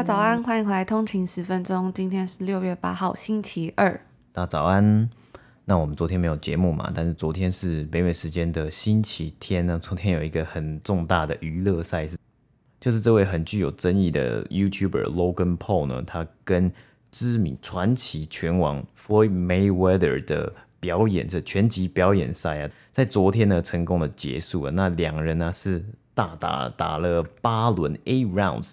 [0.00, 1.92] 家早安，欢迎回来通勤十分钟。
[1.92, 4.00] 今天是六月八号，星期二。
[4.32, 5.10] 大家早安。
[5.66, 6.90] 那我们昨天没有节目嘛？
[6.94, 9.78] 但是昨天是北美时间的星期天呢。
[9.78, 12.16] 昨天有一个很重大的娱乐赛事，
[12.80, 16.72] 就是这位很具有争议的 YouTuber Logan Paul 呢，他跟
[17.12, 24.70] 知名传奇拳王 Floyd Mayweather 的表演，这拳击表演赛啊，在昨天呢成功的结束了。
[24.70, 28.72] 那两人呢是大打打了八轮 eight rounds。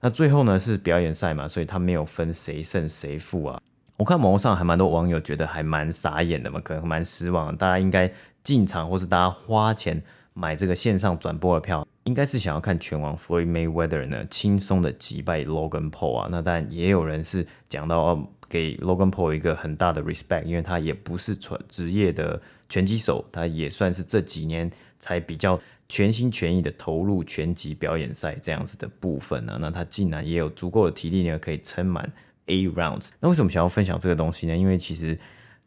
[0.00, 3.60] 那最后呢是表演赛嘛，所以他没有分谁胜谁负啊。
[3.96, 7.56] 我看网络上还蛮多网友觉得还蛮傻眼的嘛，可能蛮失望。
[7.56, 8.08] 大家应该
[8.44, 10.00] 进场或是大家花钱
[10.34, 16.28] 买这个线上转播的票，应该是想要看拳王 Floyd Mayweather 呢轻松的击败 Logan Paul 啊。
[16.30, 24.70] 那当然也有人是讲到哦，给 Logan Paul 一个很大的 respect，因为他也不是纯职业的拳击手，他也算是这几年
[25.00, 25.60] 才比较。
[25.88, 32.12] 全心全意的投入拳击表演赛这样子的部分呢，那他竟然也有足够的体力呢，可以撑满
[32.46, 33.08] eight rounds。
[33.20, 34.54] 那为什么想要分享这个东西呢？
[34.54, 35.18] 因为其实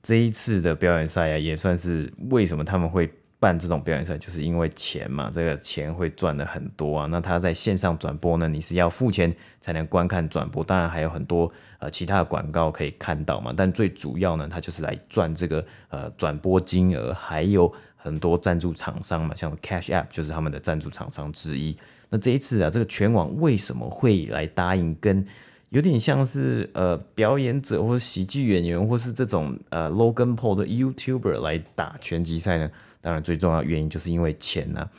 [0.03, 7.07] 这一次的表演赛啊，也算是为什么他们会办这种表演赛，就是因为钱嘛，这个钱会赚的很多啊。
[7.07, 13.51] 那他在线上转播呢，你是要付钱才能观看转播，当然还有很多呃其他的广告可以看到嘛。
[13.57, 17.73] 但最主要呢，他就是来赚这个呃转播金额，还有。
[18.03, 21.77] 很多赞助厂商嘛，像 Cash App 就是他们的赞助厂商之一。
[22.09, 25.25] 那这一次啊，这个拳王为什么会来答应跟
[25.69, 32.69] 有点像是呃表演者或者喜剧演员，或是这种呃 Logan Paul 的 YouTuber 来打拳击赛呢？
[32.99, 34.89] 当然最重要原因就是因为钱啊。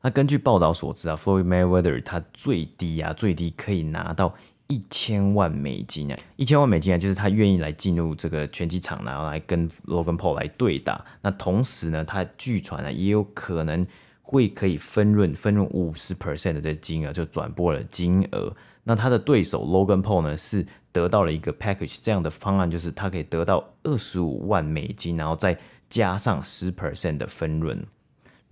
[0.00, 4.34] 那根据报道所知啊，Floyd Mayweather 他最低啊最低可以拿到。
[4.72, 6.18] 一千万美金啊！
[6.36, 11.04] 一千万美金啊，就是他愿意来进入这个拳击场，然后来跟 Logan Paul 来对打。
[11.20, 13.84] 那同时呢，他据传呢，也有可能
[14.22, 18.56] 会可以分润分润五十 percent 的这金额，就转播的金额。
[18.84, 25.58] 那他的对手 Logan Paul 呢，是得到了一个 package 这样的方案，就是他可以得到二十五万美金，然后再
[25.90, 27.84] 加上十 percent 的分润。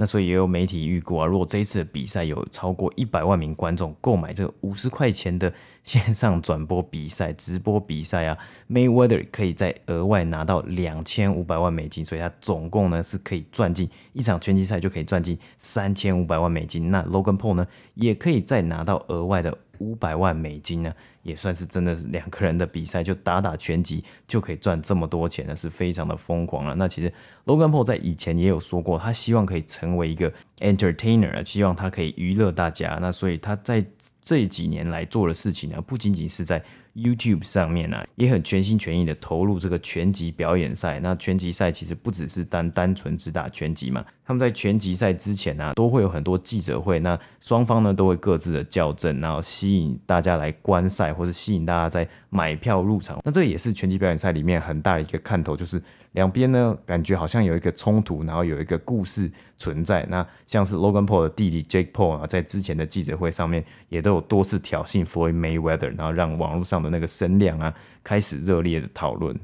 [0.01, 5.53] 那所以也有媒体预估啊，如果这一次的比赛有超过一百万名观众购买这个五十块钱的
[5.85, 8.39] 线上转播比赛、直播比赛啊
[8.71, 16.91] ，Mayweather 可以再额外拿到两千五百万美金，所以他总共呢是可以赚进一场拳击赛就可以赚进三千五百万美金。
[16.91, 20.95] 那 Logan Paul 呢也可以再拿到额外的五百万美金呢。
[21.23, 26.75] 也算是真的是两个人的比赛，就打打拳击就可以赚这么多钱呢，是非常的疯狂了。
[26.77, 27.13] 那其实
[27.45, 32.99] Logan Paul 在以前也有说过，他希望可以成为一个 entertainer，希望他可以娱乐大家。
[33.01, 33.85] 那所以他在
[34.23, 36.63] 这几年来做的事情呢，不仅仅是在
[36.95, 40.99] YouTube 上面呢、也很全心全意的投入这个拳击表演赛。
[41.01, 53.21] 那拳击赛其实不只是单单纯只打拳击嘛，他们在拳击赛之前呢、都会有很多记者会，那双方呢都会各自的校正，然后吸引大家来观赛，或是吸引大家在买票入场。
[53.25, 55.83] 那这也是拳击表演赛里面很大的一个看头，就是。
[56.13, 60.05] 两边呢，感觉好像有一个冲突，然后有一个故事存在。
[60.09, 67.73] 那像是 Logan Paul 的弟弟 Jake Paul 啊，在之前的记者会上面也都有多次挑衅 Floyd Mayweather，然后让网络上的那个声量啊
[68.03, 69.39] 开始热烈的讨论。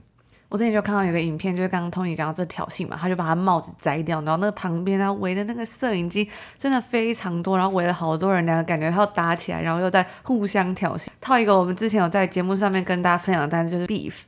[0.49, 11.09] 我之前就看到有个影片，就是刚刚 Tony 讲到这挑衅嘛，他就把他帽子摘掉，然后那个旁边啊围的那个摄影机真的非常多，然后围了好多人，两个感觉要打起来，然后又在互相挑衅。
[11.21, 14.23] 套一个我们之前有在节目上面跟大家分享的单词，就是 beef。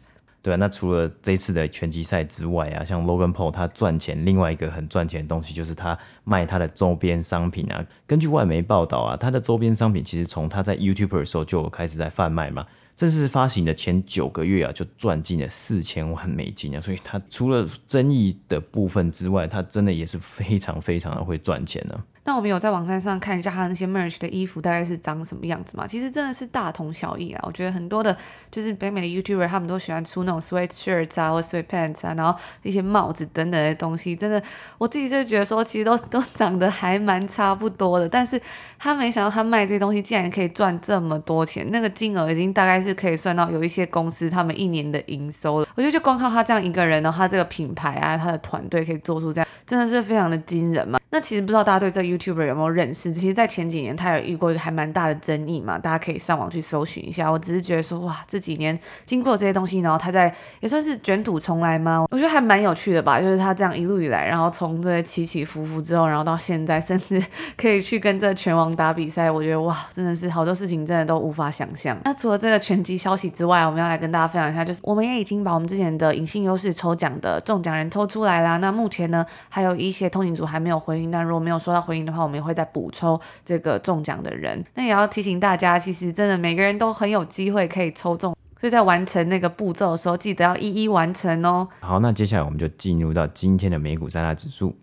[0.49, 7.85] 对啊，那除了这次的拳击赛之外啊，像 Logan Paul 他赚钱，另外一个很赚钱的东西就是他卖他的周边商品啊。
[8.07, 12.65] 根据外媒报道啊，他的周边商品其实从他在 YouTuber 的时候就开始在贩卖嘛。
[12.97, 16.81] 正式发行的前九个月啊，就赚进了四千万美金啊。
[16.81, 22.01] 所以他除了争议的部分之外，他真的也是非常非常的会赚钱呢、啊。
[22.29, 25.87] 那我们有在网站上看一下他那些 merch 的衣服大概是长什么样子嘛？
[25.87, 27.43] 其实真的是大同小异啊。
[27.43, 28.15] 我觉得很多的，
[28.51, 34.15] 就是北美的 YouTuber 他们都喜欢出那种 sweatshirts 啊，或 sweatpants 啊，然后一些帽子等等的东西。
[34.15, 34.43] 真的，
[34.77, 38.07] 我自己就觉得说，其实都都长得还蛮差不多的。
[38.07, 38.39] 但是
[38.79, 45.69] 他没想到他卖这些东西竟然可以赚这么多钱，那个金额已经大概是可以算到有一些公司他们一年的营收了。
[45.75, 51.01] 我觉得就光靠他这样一个人，然后他这个品牌啊，他的团队可以做出这样，真的是非常的惊人嘛。
[51.11, 53.13] 那其实不知道大家对这个 YouTuber 有没有认识？
[53.13, 57.31] 其实，在前几年他有遇过一个还蛮大的争议嘛，大家可以上网去搜寻一下。
[57.31, 62.07] 我只是觉得说，哇，这几年经过这些东西，然后他在也算是卷土重来吗？
[62.11, 63.21] 我觉得还蛮有趣的吧。
[63.21, 67.23] 就是他这样一路以来，然后从这些起起伏伏之后，然后到现在，甚至
[67.57, 71.97] 可以去跟这拳王打比赛，我觉得哇，真的是好多事情真的都无法想象。
[72.05, 78.57] 那除了这个拳击消息之外，我们要来跟大家分享一下，就是我们也已经把我们之前的隐性优势抽奖的中奖人抽出来啦。
[78.59, 84.65] 那目前呢，还有一些通勤组还没有回应，但如果没有收到回应的话，我们也会再补抽这个中奖的人。
[84.75, 91.69] 那也要提醒大家，其实真的每个人都很有机会可以抽中，所以在完成那个步骤的时候，记得要一一完成哦。
[91.81, 94.77] 好，那接下来我们就进入到今天的美股三大指数。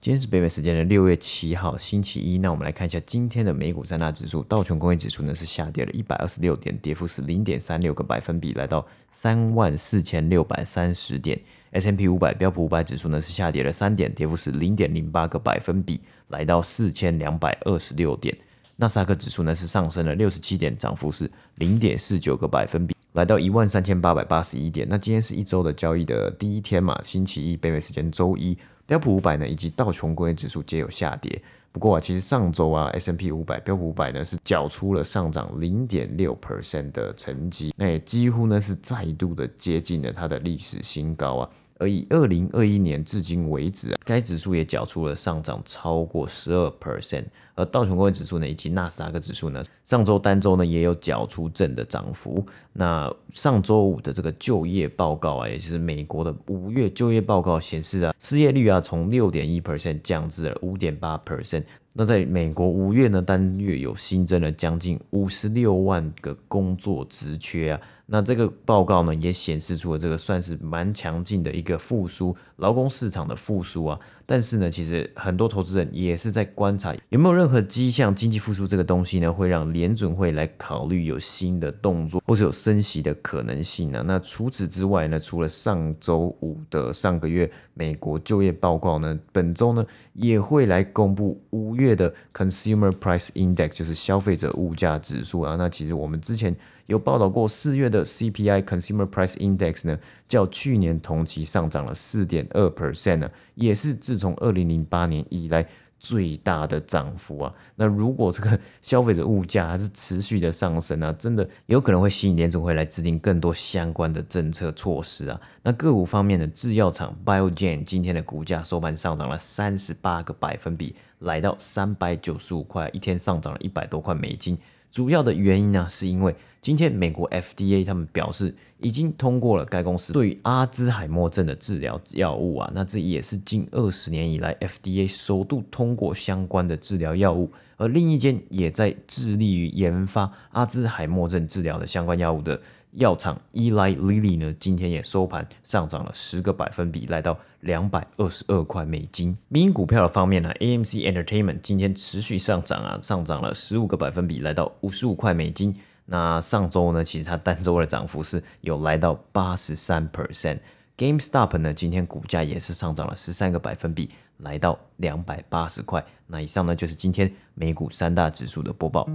[0.00, 2.36] 今天是北美时间的六月七号，星期一。
[2.36, 4.42] 那我们来看一下今天的美股三大指数。
[4.42, 11.40] 道琼工业指数呢是下跌了一百二十六点，跌幅是零点三六个百分比，来到三万四千六百三十点。
[11.74, 18.36] S&P 五百标普五百指数呢是下跌了三点，跌幅是零点零八个百分比，来到四千两百二十六点。
[18.76, 24.86] 纳斯达克指数呢是上升了六十七点，涨幅是零点四九个百分比，来到一万三千八百八十一点。
[24.88, 28.56] 那今天是一周的交易的第一天嘛，星期一，北美时间周一。
[28.86, 31.40] 标普五百呢，以及道琼工业指数皆有下跌。
[31.72, 41.50] 不过啊，其实上周啊，S&P 五百、标普五百呢是缴出了上涨零点六 percent 的成绩，那也几乎呢是再度的接近了它的历史新高啊。
[41.78, 47.24] 而以二零二一年至今为止，该指数也缴出了上涨超过十二 percent。
[47.56, 52.44] 而道琼工业指数呢，以及纳斯达克指数呢，上周单周呢也有缴出正的涨幅。
[52.72, 61.62] 那上周五的这个就业报告啊，也就是美国的五月就业报告显示啊，失业率啊从六点一 percent 降至了五点八 percent。
[61.96, 67.80] 那在美国五月呢，单月有新增了将近五十六万个工作职缺啊。
[68.06, 74.00] 那这个报告呢，也显示出了这个算是蛮强劲的一个复苏，劳工市场的复苏啊。
[74.26, 84.02] 但是呢，其实很多投资人也是在观察有没有任何迹象，经济复苏这个东西呢，会让联准会来考虑有新的动作，或是有升息的可能性呢。
[84.06, 89.84] 那除此之外呢，除了上周五的上个月美国就业报告呢，本周呢
[90.14, 95.56] 也会来公布五月的 Consumer Price Index，就是消费者物价指数啊。
[95.56, 96.54] 那其实我们之前。
[96.86, 99.98] 有报道过，四月的 CPI Consumer Price Index 呢，
[100.28, 105.66] 较去年同期上涨了四点二 percent 呢，也是自从二零零八年以来
[105.98, 107.54] 最大的涨幅啊。
[107.76, 115.40] 那如果这个消费者物价还是持续的上升啊，真的有可能会吸引联准会来制定更多相关的政策措施啊。
[115.62, 124.58] 那个股方面的制药厂 Biogen 今天的股价收盘上涨了三十八个百分比，来到三百九十五块，一天上涨了一百多块美金。
[124.94, 126.32] 主要的原因呢，是因为
[126.62, 142.60] 今天美国 FDA 他们表示已经通过了该公司对于阿兹海默症的治疗药物啊，那这也是近二十年以来 FDA 首度通过相关的治疗药物，而另一间也在致力于研发阿兹海默症治疗的相关药物的。
[142.94, 149.36] 药厂 Eli Lilly 呢，今天也收盘上涨了十个百分比，来到两百二十二块美金。
[149.48, 155.74] 民营股票的方面呢，AMC Entertainment 今天持续上涨啊，上涨了十五个百分比，来到五十五块美金。
[156.06, 160.58] 那上周呢，其实它单周的涨幅是有来到八十三 percent。
[160.96, 166.04] GameStop 呢，今天股价也是上涨了十三个百分比，来到两百八十块。
[166.28, 169.08] 那以上呢，就是今天美股三大指数的播报。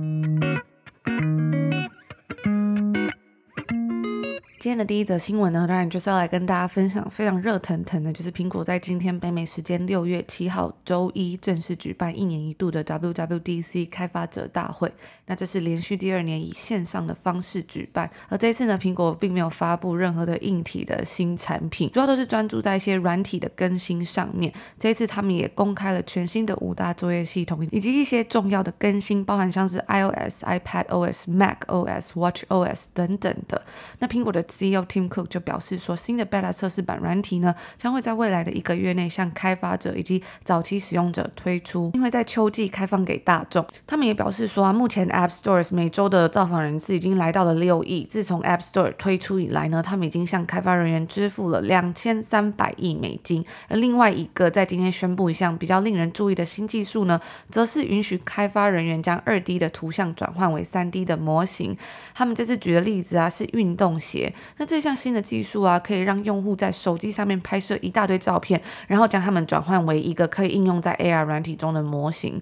[4.60, 14.92] 今天的第一则新闻呢，当然就是要来跟大家分享非常热腾腾的，就是苹果在今天北美时间六月七号周一正式举办一年一度的 WWDC 开发者大会。
[15.28, 24.52] 那这是连续第二年以线上的方式举办，而这一次呢，苹果并没有发布任何的硬体的新产品，主要都是专注在一些软体的更新上面。
[24.78, 33.64] 这一次他们也公开了全新的五大作业系统以及一些重要的更新，包含像是 iOS、iPadOS、macOS、watchOS 等等的。
[34.00, 43.66] 那苹果的 CEO Tim Cook 就表示说，新的 Beta 测试版软体呢，将会在未来的一个月内向开发者以及早期使用者推出，并会在秋季开放给大众。
[43.88, 48.06] 他们也表示说啊，目前 App Stores 每周的造访人次已经来到了六亿。
[48.10, 53.46] 自从 App Store 推出以来呢，他们已经向开发人员支付了两千三百亿美金。
[53.68, 61.78] 而另外一个在今天宣布一项比较令人注意的新技术呢，则是允许开发人员将二 D 的图像转换为三 D 的模型。
[62.14, 64.34] 他们这次举的例子啊，是运动鞋。
[64.58, 72.42] 那这项新的技术啊，可以让用户在手机上面拍摄一大堆照片，然后将它们转换为一个可以应用在 AR 软体中的模型。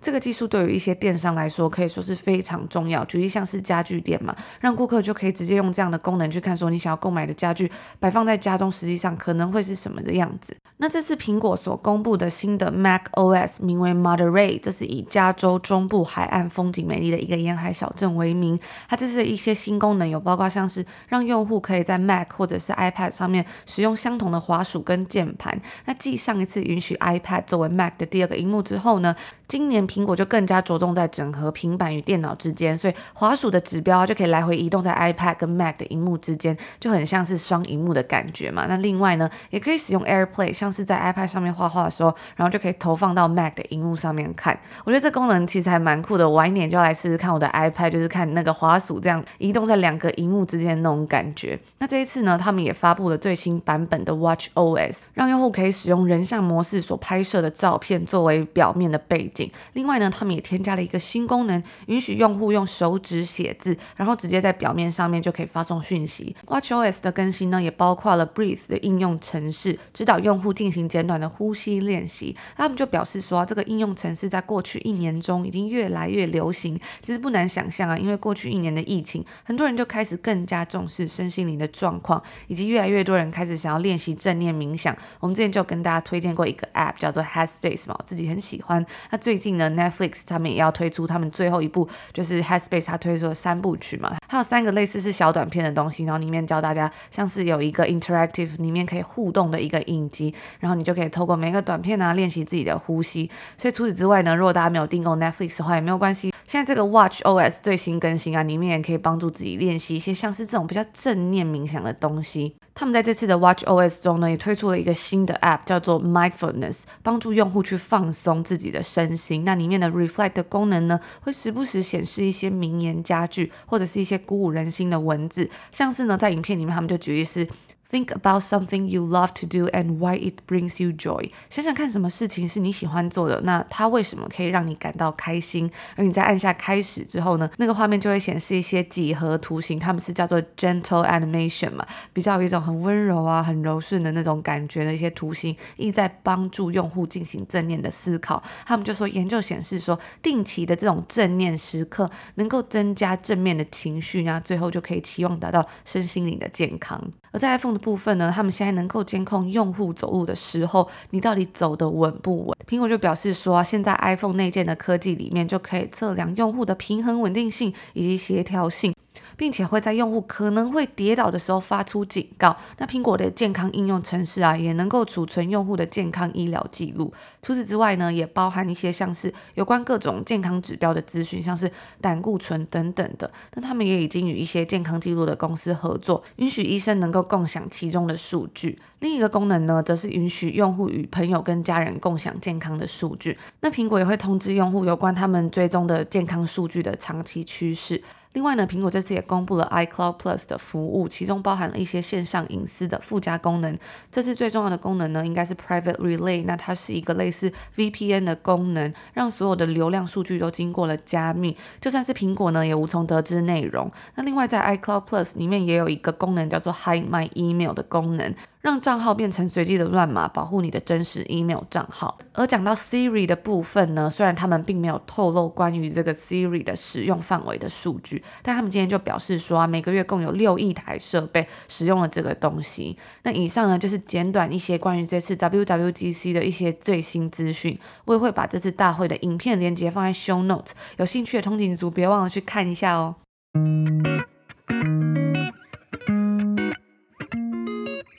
[0.00, 3.04] 这个技术对于一些电商来说可以说是非常重要。
[3.04, 10.56] 举例像是家具店嘛，让顾客就可以直接用这样的功能去看说你想要购买的家具摆放在家中，实际上可能会是什么的样子。
[10.76, 18.58] 那这次苹果所公布的新的 Mac OS 名为 Monterey，这是以加州中部海岸风景美丽的一个沿海小镇为名。
[18.88, 25.60] 它这次的一些新功能有包括像是让用户可以在 Mac 或者是 iPad 上面使用相同的滑鼠跟键盘。
[25.86, 29.16] 那继上一次允许 iPad 作为 Mac 的第二个荧幕之后呢，
[29.48, 38.66] 今年苹果就更加着重在整合平板与电脑之间，所以滑鼠的指标就可以来回移动在 iPad 跟 Mac 的荧幕之间，就很像是双荧幕的感觉嘛。
[38.68, 44.60] 那另外呢，也可以使用 AirPlay，像是在 iPad 上面画画的时候，然后就可以投放到 Mac 的荧幕上面看。
[44.84, 51.58] 我觉得这功能其实还蛮酷的，晚一点就要来试试看我的 iPad，就是看那个滑鼠这样移动在两个荧幕之间的那种感觉。
[51.78, 59.37] 那这一次呢，他们也发布了最新版本的 Watch OS，让用户可以使用人像模式所拍摄的照片作为表面的背景。
[59.74, 66.34] 另外呢，他们也添加了一个新功能，允许用户用手指写字，然后直接在表面上面就可以发送讯息。
[66.46, 72.36] Watch OS 的更新呢，也包括了 Breathe 的应用程式，指导用户进行简短的呼吸练习。
[72.56, 76.78] 他们就表示说，这个应用程式在过去一年中已经越来越流行。
[77.00, 84.96] 其实不难想象啊，因为过去一年的疫情，很多人就开始更加重视身心灵的状况，以及越来越多人开始想要练习正念冥想。
[85.20, 88.84] 我们之前就跟大家推荐过一个 App 叫做 Headspace 嘛，我自己很喜欢。
[89.10, 103.30] 那最最近呢，Netflix 他们也要推出他们最后一部，就是 Headspace 他推出的三部曲嘛，还有三个类似是小短片的东西，然后里面教大家像是有一个 Interactive 里面可以互动的一个影集，然后你就可以透过每个短片呢练习自己的呼吸。
[103.58, 112.56] 所以除此之外呢，如果大家没有订购 Netflix 的话也没有关系，现在这个 Watch OS 最新更新啊，里面也可以帮助自己练习一些像是这种比较正念冥想的东西。
[112.74, 119.44] 他们在这次的 Watch OS 中呢，也推出了一个新的 App，叫做 Mindfulness，帮助用户去放松自己的身心。
[119.44, 125.50] 那里面的 Reflect 的功能呢，会时不时显示一些名言佳句，或者是一些鼓舞人心的文字。
[125.70, 127.46] 像是呢，在影片里面，他们就举例是。
[127.90, 131.30] Think about something you love to do and why it brings you joy。
[131.48, 135.70] 想想看，什么事情是你喜欢做的，那它为什么可以让你感到开心？
[135.96, 148.42] 而你在按下开始之后呢，那个画面就会显示一些几何图形，它们是叫做 gentle animation 嘛，比较有一种很温柔啊、很柔顺的那种感觉的一些图形，意在帮助用户进行正念的思考。
[148.66, 157.02] 他们就说，研究显示说，定期的这种正念时刻能够增加正面的情绪，然后最后就可以期望达到身心灵的健康。
[157.30, 162.56] 而在 iPhone 部分呢，他们现在能够监控用户走路的时候，你到底走的稳不稳？
[162.68, 168.92] 苹果就表示说，现在 iPhone 内建的科技里面就可以测量用户的平衡稳定性以及协调性。
[169.38, 172.54] 并且会在用户可能会跌倒的时候发出警告。
[172.76, 177.12] 那苹果的健康应用程式啊，也能够储存用户的健康医疗记录。
[177.40, 183.30] 除此之外呢，也包含一些像是有关各种健康指标的资讯，像是胆固醇等等的。
[183.54, 188.76] 那他们也已经与一些健康记录的公司合作，允许医生能够共享其中的数据。
[188.98, 193.38] 另一个功能呢，则是允许用户与朋友跟家人共享健康的数据。
[193.60, 198.02] 那苹果也会通知用户有关他们追踪的健康数据的长期趋势。
[198.34, 203.76] 另外呢，苹果这次也公布了 iCloud Plus 的服务，其中包含了一些线上隐私的附加功能。
[204.12, 213.90] 这次最重要的功能呢，应该是 Private Relay，那它是一个类似 VPN 的功能，让所有的流量数据都经过了加密，就算是苹果呢，也无从得知内容。
[214.14, 218.34] 那另外在 iCloud Plus 里面也有一个功能叫做 Hide My Email 的功能。
[218.68, 222.18] 让账号变成随机的乱码，保护你的真实 email 账号。
[222.34, 232.98] 而讲到 Siri 的部分呢，虽然他们并没有透露关于这个 Siri 的使用范围的数据，但他们今天就表示说啊，每个月共有六亿台设备使用了这个东西。
[233.22, 237.78] 那以上呢，就是简短一些关于这次 WWDC 的一些最新资讯。
[238.04, 243.14] 我也会把这次大会的影片连接放在 Show Note，有兴趣的通勤族别忘了去看一下哦。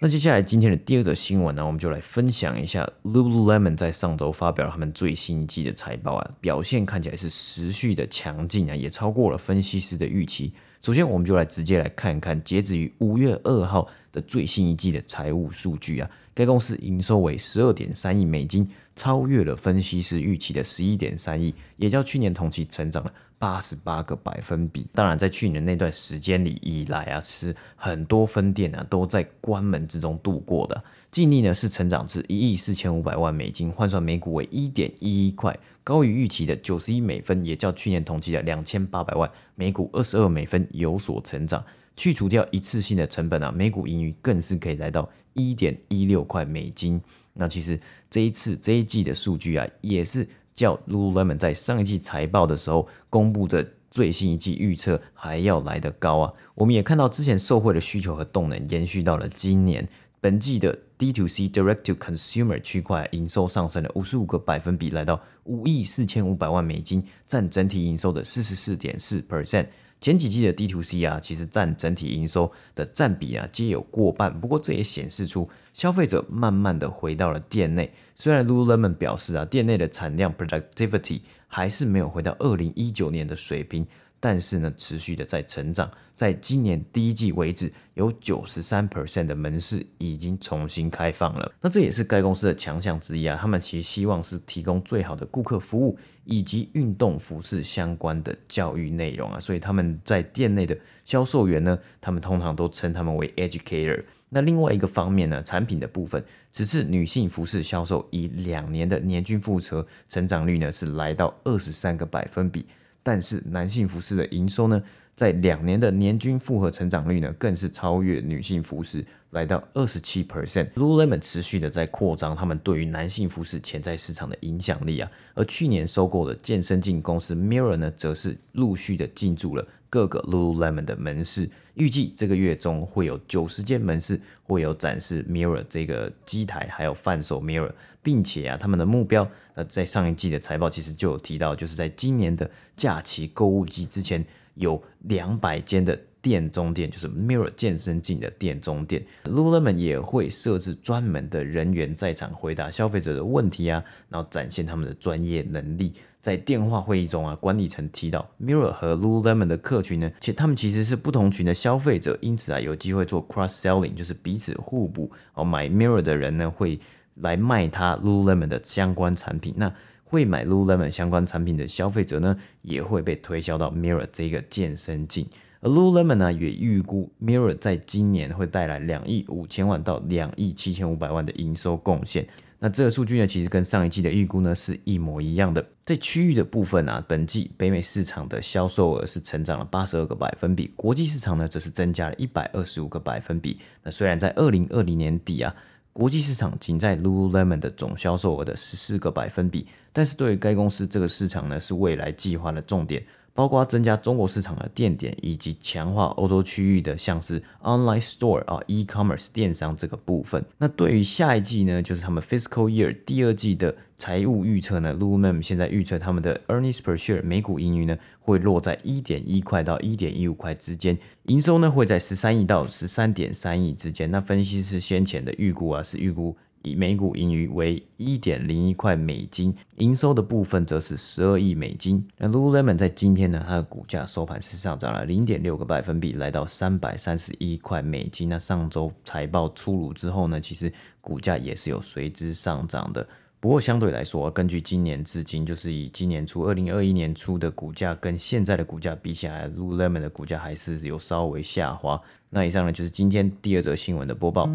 [0.01, 10.53] 那接下来今天的第二则新闻呢，我们就来分享一下 Lululemon 在上周发表了他们最新一季的财报啊，表现看起来是持续的强劲啊，也超过了分析师的预期。
[10.79, 18.65] 首先，我们就来直接来看一看截止于五月二号的最新一季的财务数据啊，该公司营收为十二点三亿美金，
[18.99, 23.13] 超越了分析师预期的十一点三亿，也较去年同期成长了。
[23.37, 24.85] 八十八个百分比。
[24.93, 30.83] 当然，在去年那段时间里以来啊，是很多分店啊都在关门之中度过的。
[31.09, 41.63] 净利呢是成长至一亿四千五百万美金，换算每股为一点一一块，高于预期的九十一美分，也较去年同期的两千八百万每股二十二美分有所成长。
[41.95, 47.01] 去除掉一次性的成本啊，每股盈余更是可以来到一点一六块美金。
[47.39, 47.79] 那其实
[48.11, 50.27] 这一次这一季的数据啊，也是。
[50.51, 56.33] 较 Lululemon 在上一季财报的时候公布的最新一季预测还要来得高啊！
[56.53, 59.87] 我们也看到之前受惠的需求和动能延续到了今年，
[60.19, 69.67] 本季的 D2C Direct to Consumer 区块营收上升了五十五个百分比，来到五亿四千五百万美金，占整体营收的四十四点四 percent。
[70.01, 74.39] 前几季的 D to C 啊，其实占整体营收的占比啊，皆有过半。
[74.39, 77.91] 不过这也显示出消费者慢慢的回到了店内。
[78.15, 83.85] 虽然 Lululemon 表示啊，店内的产量 productivity 还是没有回到二零一九年的水平。
[84.19, 91.51] 但是呢，持续的在成长，在今年第一季为止，有九十三 percent 的门市已经重新开放了。
[91.61, 93.37] 那这也是该公司的强项之一啊。
[93.39, 99.39] 他们其实希望是提供最好的顾客服务，以及运动服饰相关的教育内容啊。
[99.39, 104.03] 所以他们在店内的销售员呢，他们通常都称他们为 educator。
[104.31, 112.65] 那另外一个方面呢，产品的部分，此次女性服饰销售以两年的年均复合成长率呢，是来到二十三个百分比。
[113.03, 114.81] 但是男性服饰的营收呢，
[115.15, 120.69] 在两年的年均复合成长率呢，更是超越女性服饰，来到二十七 percent。
[120.71, 125.09] Lululemon 持续的在扩张他们对于男性服饰潜在市场的影响力啊。
[125.33, 137.71] 而去年收购的健身镜公司 Mirror 呢，则是陆续的进驻了各个 Lululemon 的门市，预计这个月中会有九十间门市会有展示 Mirror 这个机台，还有贩售 Mirror。
[138.01, 149.05] 并且啊，他们的目标，那在上一季的财报其实就有提到，就是在今年的假期购物季之前，有两百间的店中店，就是 Mirror 健身镜的店中店。
[149.25, 155.93] Lululemon 也会设置专门的人员在场回答消费者的问题啊，然后展现他们的专业能力。
[156.21, 165.11] 在电话会议中啊，管理层提到 Mirror 和 Lululemon 的客群呢，其实他们其实是不同群的消费者，因此啊，有机会做 cross selling，就是彼此互补。
[165.33, 166.79] 哦，买 Mirror 的人呢会。
[167.21, 169.69] 来卖他 Lululemon 的相关产品，那
[170.05, 175.27] 会买 Lululemon 相关产品的消费者呢，也会被推销到 Mirror 这个健身镜。
[175.61, 182.27] 而 Lululemon 呢，也预估 Mirror 在今年会带来两亿五千万到两亿七千五百万的营收贡献。
[182.59, 185.65] 那这个数据呢，其实跟上一季的预估呢是一模一样的。
[185.83, 193.57] 在区域的部分啊，本季北美市场的销售额是成长了八十二个百分比，国际市场呢则是增加了一百二十五个百分比。
[193.83, 195.55] 那虽然在二零二零年底啊。
[195.91, 203.03] 国际市场仅在 Lululemon 的总销售额的十四个百分比，但是对于该公司这个市场呢，是未来计划的重点。
[203.39, 210.43] 包括增加中国市场的店点，以及强化欧洲区域的像是 online store 啊 e-commerce 电商这个部分。
[210.57, 220.97] 那对于下一季呢，就是他们 fiscal year 第二季的财务预测呢，Lululemon 现在预测他们的 earnings per share 每股盈余呢会落在一点一块到一点一五块之间，
[221.27, 224.11] 营收呢会在十三亿到十三点三亿之间。
[224.11, 226.35] 那分析师先前的预估啊是预估。
[226.61, 232.05] 以每股盈余为一点零一块美金，营收的部分则是十二亿美金。
[232.17, 238.29] 那 Lululemon 在今天呢，它的股价收盘是上涨了零点六个百分比，来到三百三十一块美金。
[238.29, 243.07] 那上周财报出炉之后呢，其实股价也是有随之上涨的。
[243.41, 252.01] 不过相对来说，根据今年至今，就是以今年初二零二一年初的股价跟现在的股价比起来，Lululemon 的股价还是有稍微下滑。
[252.29, 254.49] 那以上呢，就是今天第二则新闻的播报。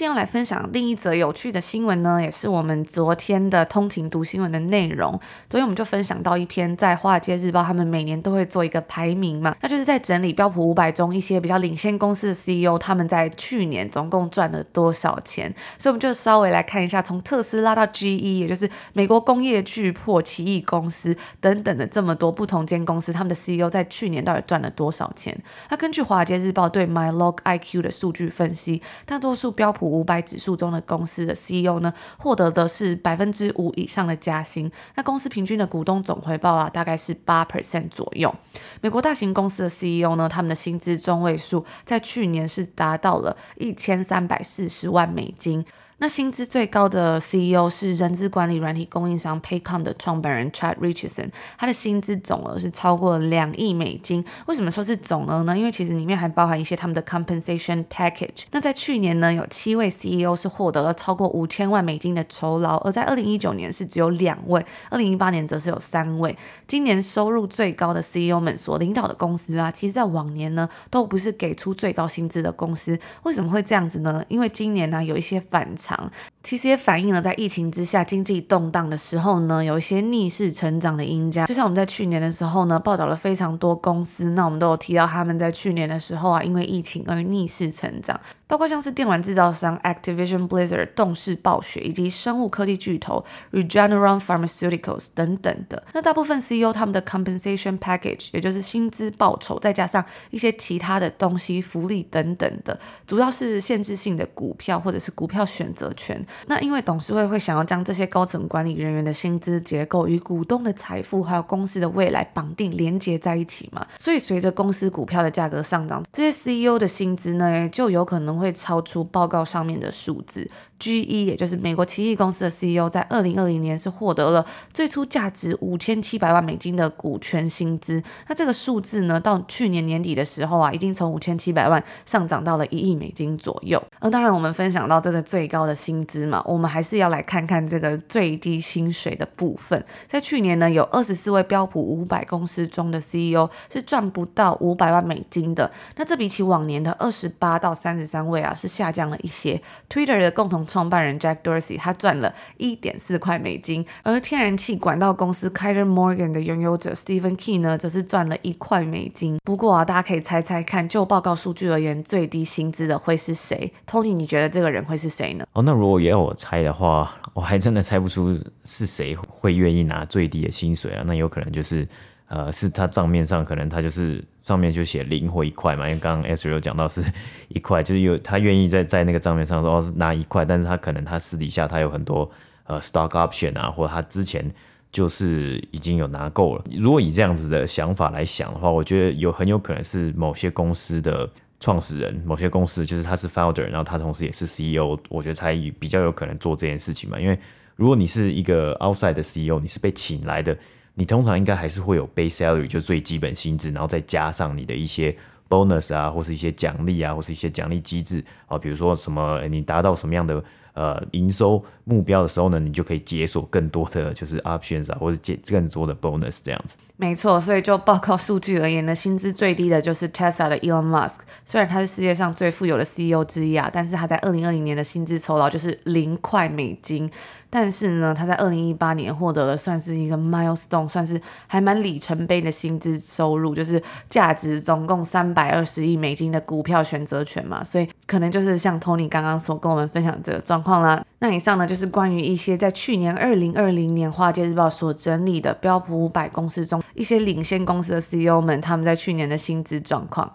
[0.00, 5.10] 今天要来分享另一则有趣的新闻呢，也是我们昨天的通勤读新闻的内容。
[5.46, 15.54] 昨天我们就分享到一篇在《华尔街日报》，他们每年都会做一个排名嘛，那就是在整理标普五百中一些比较领先公司的 CEO，他们在去年总共赚了多少钱。
[15.76, 25.38] 所以我们就稍微来看一下，从特斯拉到 GE，也就是美国工业巨擘、奇异公司等等的这么多不同间公司，他们的 CEO 在去年到底赚了多少钱？
[25.68, 34.70] 那根据《华尔街日报》对 MyLogIQ 的数据分析，大多数标普五百指数中的公司的 CEO 呢，获得的是百分之五以上的加薪。
[34.94, 38.34] 那公司平均的股东总回报啊，大概是八 percent 左右。
[38.80, 45.64] 美国大型公司的 CEO 呢，他们的薪资中位数在去年是达到了一千三百四十万美金。
[46.02, 54.24] 那薪资最高的 CEO 是人资管理软体供应商 Paycom 的创办人 Chad Richardson，他的薪资总额是超过两亿美金。
[54.46, 55.56] 为什么说是总额呢？
[55.58, 58.44] 因为其实里面还包含一些他们的 compensation package。
[58.52, 66.34] 那在去年呢，有七位 CEO 是获得了超过五千万美金的酬劳，而在二零一九年是只有两位，二零一八年则是有三位。
[66.66, 72.98] 今年收入最高的 CEO 们所领导的公司啊，其实在往年呢都不是给出最高薪资的公司。
[73.24, 74.24] 为什么会这样子呢？
[74.28, 75.89] 因为今年呢有一些反差。
[75.90, 76.10] 长。
[76.42, 81.44] 其实也反映了在疫情之下经济动荡的时候呢，有一些逆势成长的赢家。
[81.44, 93.22] 就像我们在去年的时候呢，报道了非常多公司，那我们都有提到他们在去年的时候啊，因为疫情而逆势成长，包括像是电玩制造商 Activision Blizzard 动视暴雪，以及生物科技巨头
[93.52, 95.82] Regeneron Pharmaceuticals 等等的。
[95.92, 106.20] 那大部分 CEO 他们的 compensation package，也就是薪资报酬，再加上一些其他的东西，福利等等的，主要是限制性的股票或者是股票选择权。
[106.46, 120.50] 那因为董事会会想要将这些高层管理人员的薪资结构与股东的财富还有公司的未来绑定连接在一起嘛，所以随着公司股票的价格上涨，这些 CEO 的薪资呢就有可能会超出报告上面的数字。
[120.80, 133.82] GE 也就是美国奇异公司的 CEO 在二零二零年是获得了最初价值五千七百万美金的股权薪资，那这个数字呢到去年年底的时候啊，已经从五千七百万上涨到了一亿美金左右。
[133.98, 136.30] 而当然我们分享到这个最高的薪资。
[136.30, 139.84] 嘛，我们还是要来看看这个最低薪水的部分。
[140.06, 145.68] 在去年呢，有二十四位标普五百公司中的 CEO 是赚不到五百万美金的。
[145.96, 149.60] 那这比起往年的二十八到三十三位啊，是下降了一些。
[149.88, 159.38] Twitter 的共同创办人 Jack Dorsey 他赚了一点四块美金，而天然气管道公司 Kinder Morgan 的拥有者 Stephen Key 呢，则是赚了一块美金。
[159.42, 165.44] 不过啊，大家可以猜猜看，就报告数据而言，最低薪资的会是谁？Tony，你觉得这个人会是谁呢？
[165.54, 171.02] 哦，那如果要我猜的话，我还真的猜不出是谁会愿意拿最低的薪水啊。
[171.06, 171.88] 那有可能就是，
[172.28, 175.88] 呃，是他账面上可能他就是上面就写零或一块嘛。
[175.88, 177.00] 因为刚刚 S 有讲到是
[177.48, 182.28] 一块，就是有他愿意在在那个账面上说是拿一块，但是他可能他私底下他有很多
[182.64, 184.44] 呃 stock option 啊，或者他之前
[184.90, 186.64] 就是已经有拿够了。
[186.76, 191.30] 如果以这样子的想法来想的话，我觉得有很有可能是某些公司的。
[191.62, 197.20] 创始人，某些公司就是他是 founder，然后他同时也是 CEO，我觉得才比较有可能做这件事情嘛。
[197.20, 197.38] 因为
[197.76, 200.56] 如果你是一个 outside 的 CEO，你是被请来的，
[201.00, 205.16] 你通常应该还是会有 base salary，就最基本薪资，然后再加上你的一些
[205.48, 210.44] bonus 啊，或是一些奖励啊，或是一些奖励机制啊，比如说什么你达到什么样的。
[210.72, 216.76] 呃，营收目标的时候呢，你就可以解锁更多的就是 options 啊，或者解更多的 bonus 这样子。
[216.96, 227.10] 没错，所以就报告数据而言呢，薪资最低的就是 Tesla 的 Elon Musk，虽然他是世界上最富有的 CEO 之一啊，但是他在二零二零年的薪资酬劳就是零块美金。
[227.50, 241.04] 但是呢，他在二零一八年获得了算是一个 milestone，算是还蛮里程碑的薪资收入，就是价值总共三百二十亿美金的股票选择权嘛，所以可能就是像 Tony 刚刚所跟我们分享这个状况啦。
[241.18, 250.32] 那以上呢，就是关于一些在去年二零二零年华尔街日报所整理的标普五百公司中一些领先公司的 CEO 们他们在去年的薪资状况。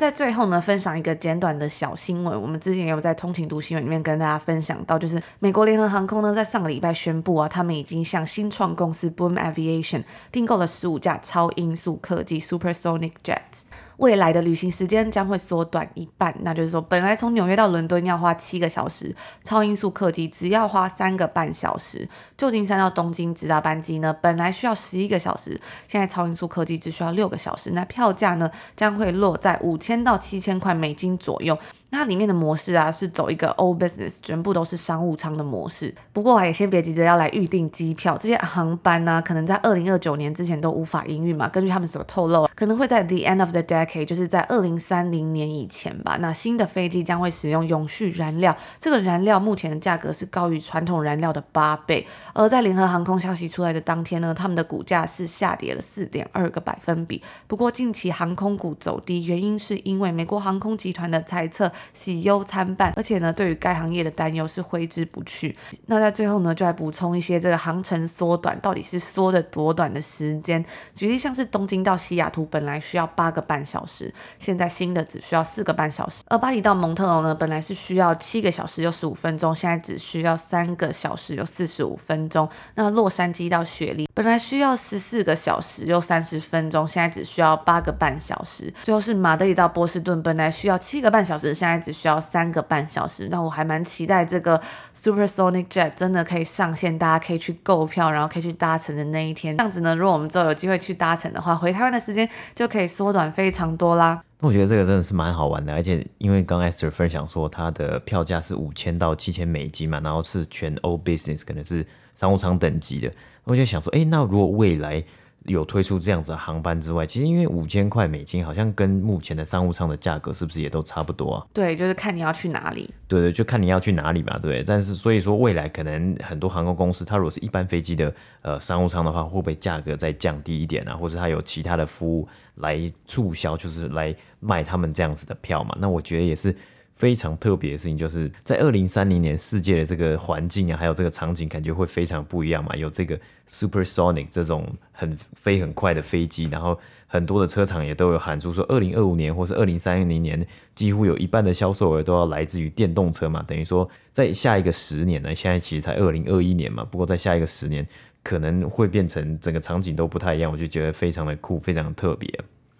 [0.00, 2.40] 在最后呢，分享一个简短的小新闻。
[2.40, 13.64] 我们之前也有在通勤读新闻里面跟大家分享到，就是美国联合航空呢，在上个礼拜宣布啊，他们已经向新创公司 Boom Aviation 订购了十五架超音速客机 Supersonic Jets。
[14.00, 27.72] 未来的旅行时间将会缩短一半，那就是说，本来从纽约到伦敦要花七个小时，超音速客机只要花三个半小时；旧金山到东京直达班机呢，本来需要十一个小时，现在超音速客机只需要六个小时。
[27.72, 31.56] 那票价呢，将会落在五千到七千块美金左右。
[31.92, 35.92] 那里面的模式啊，是走一个 all business，全部都是商务舱的模式。
[36.12, 41.48] 不过啊，也先别急着要来预订机票，这些航班呢、可能在二零二九年之前都无法营运嘛。
[41.48, 46.16] 根据他们所透露，可能会在 the end of the decade，可以就是在二零三零年以前吧。
[46.20, 52.06] 那新的飞机将会使用永续燃料，这个燃料目前的价格是高于传统燃料的八倍。
[52.32, 57.22] 而在联合航空消息出来的当天呢，他们的股价是下跌了四点二个百分比。
[57.46, 61.72] 不过近期航空股走低，原因是因为美国航空集团的猜测。
[61.92, 65.56] 喜忧参半，而且呢，对于该行业的担忧是挥之不去。
[65.86, 70.64] 那在最后呢，就来补充一些这个航程缩短到底是缩的多短的时间。
[70.94, 76.22] 举例像是东京到西雅图本来需要八个半小时小时，现在新的只需要四个半小时。
[76.26, 82.46] 而巴黎到蒙特娄呢，本来是需要七个小时又十五分钟，现在只需要三个小时又四十五分钟。
[82.74, 88.72] 那洛杉矶到雪梨本来需要十四个小时又三十分钟，现在只需要八个半小时。
[88.82, 94.60] 最后是马德里到波士顿本来需要七个半小时，现在只需要三个半小时，那我还蛮期待这个
[94.94, 99.56] Supersonic Jet 真的可以上线，大家可以去购票，然后可以去搭乘的那一天。
[99.56, 104.22] 这样子呢，如果我们之后有机会去搭乘的话，回台湾的时间就可以缩短非常多啦。
[104.38, 113.12] 那我觉得这个真的是蛮好玩的，而且因为刚 Esther 分享说它的票价是五千到七千美金嘛，然后是全欧 business，可能是商务舱等级的。
[113.44, 115.04] 我就想说，哎，那如果未来
[115.46, 121.46] 有推出这样子的航班之外，其实因为五千块美金好像跟目前的商务舱的价格是不是也都差不多啊？
[121.52, 122.92] 对，就是看你要去哪里。
[123.08, 124.62] 对对，就看你要去哪里嘛，对。
[124.62, 130.94] 但是所以说未来可能很多航空公司，它如果是一般飞机的呃商务舱的话，会不会价格再降低一点啊？
[130.94, 135.76] 或者它有其他的服务来促销，就是来卖他们这样子的票嘛？
[135.80, 136.54] 那我觉得也是。
[137.00, 142.76] 非常特别的事情，就是在二零三零年，世界的这个环境啊，还有这个场景，感觉会非常不一样嘛。
[142.76, 153.42] 有这个 Supersonic 这种很飞很快的飞机，然后很多的车厂也都有喊出说，二零二五年或是二零三零年，几乎有一半的销售额都要来自于电动车嘛。
[153.48, 157.88] 等于说，在下一个十年呢，现在其实才二零二一年嘛，不过在下一个十年，
[158.22, 162.28] 可能会变成整个场景都不太一样，我就觉得非常的酷，非常的特别。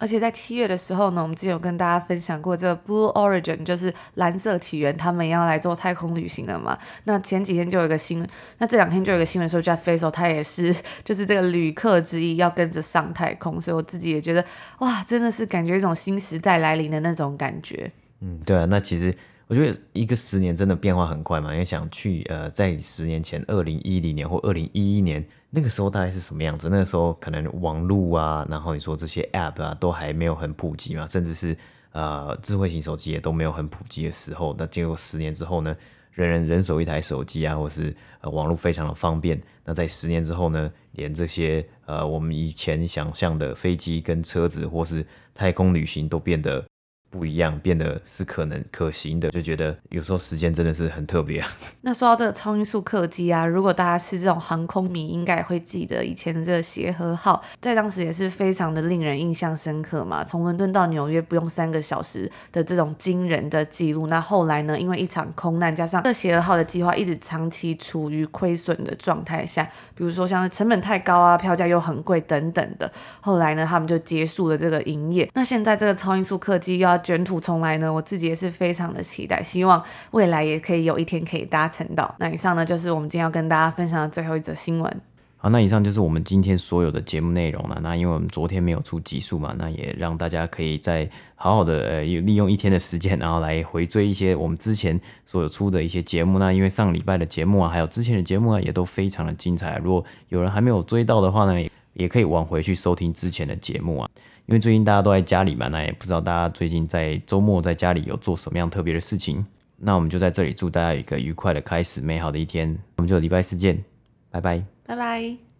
[0.01, 6.75] 而且在七月的时候呢，我们之前有跟大家分享过这个 Blue Origin，就是蓝色起源，他们要来做太空旅行了嘛。
[7.03, 13.61] 那前几天就有一个新闻，那这两天就有一个新闻说，Jeff Bezos 他也是就是这个旅客之一，要跟着上太空。
[13.61, 14.43] 所以我自己也觉得，
[14.79, 17.91] 哇，真的是感觉一种新时代来临的那种感觉。
[18.21, 19.13] 嗯，对啊，那其实。
[19.47, 26.69] 我觉得一个十年真的变化很快嘛，因为想去呃，在十年前，二零一零年或二零一一年那个时候大概是什么样子？
[26.69, 31.57] 那个时候可能网络啊，然后你说这些 App 啊都还没有很普及嘛，甚至是
[31.91, 34.55] 呃智慧型手机也都没有很普及的时候。
[34.57, 35.75] 那经过十年之后呢，
[36.13, 39.41] 人人人手一台手机啊，或是网络非常的方便。
[39.65, 46.63] 那在十年之后呢，连这些呃我们以前想象的飞机跟车子或是太空旅行都变得。
[47.11, 51.47] 不一样，变得是可能可行的，就觉得有时候时间真的是很特别啊。
[51.81, 60.23] 那说到这个超音速客机啊，如果大家是这种航空迷，应该也会记得以前的这个协和号，在当时也是非常的令人印象深刻嘛。
[60.23, 64.07] 从伦敦到纽约不用三个小时的这种惊人的记录。
[64.07, 75.29] 那后来呢，因为一场空难，加上这协和号的计划一直长期处于亏损的状态下，比如说像成本太高啊，票价又很贵等等的，后来呢，他们就结束了这个营业。
[75.33, 82.15] 那现在这个超音速客机又要卷土重来呢，我自己也是非常的期待，希望未来也可以有一天可以搭乘到。
[82.17, 85.01] 那以上呢，就是我们今天要跟大家分享的最后一则新闻。
[85.43, 87.79] 好，那以上就是我们今天所有的节目内容了。
[87.81, 96.37] 那因为我们昨天没有出集数嘛，那也让大家可以再好好的呃利用一天的时间，然后来回追一些我们之前所有出的一些节目。
[96.37, 99.81] 那因为上礼拜的节目啊，还有之前的节目啊，也都非常的精彩。
[99.83, 104.07] 如果有人还没有追到的话呢，也可以往回去收听之前的节目啊。
[104.51, 109.45] 因为最近大家都在家里嘛，那也不知道大家最近在周末在家里有做什么样特别的事情。
[109.77, 112.77] 那我们就在这里祝大家一个愉快的开始，美好的一天。
[112.97, 113.81] 我们就礼拜四见，
[114.29, 115.50] 拜拜，拜拜。